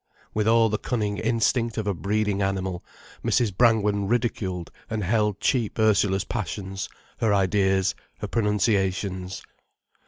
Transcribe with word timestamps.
With 0.33 0.47
all 0.47 0.67
the 0.67 0.79
cunning 0.79 1.19
instinct 1.19 1.77
of 1.77 1.85
a 1.85 1.93
breeding 1.93 2.41
animal, 2.41 2.83
Mrs. 3.23 3.55
Brangwen 3.55 4.07
ridiculed 4.07 4.71
and 4.89 5.03
held 5.03 5.39
cheap 5.39 5.77
Ursula's 5.77 6.25
passions, 6.25 6.89
her 7.19 7.31
ideas, 7.31 7.93
her 8.17 8.27
pronunciations. 8.27 9.43